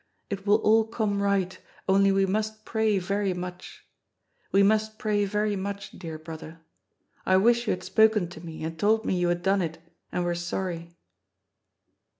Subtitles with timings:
[0.31, 1.55] It will all come right,
[1.87, 3.85] only we must pray very much.
[4.51, 6.61] We must pray very much, dear brother.
[7.23, 9.77] I wish you had spoken to me and told me you had done it,
[10.11, 10.97] and were sorry."